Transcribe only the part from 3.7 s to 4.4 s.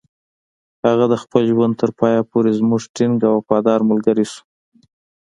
ملګری